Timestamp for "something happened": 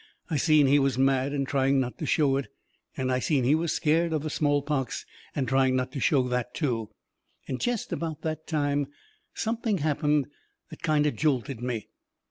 9.35-10.25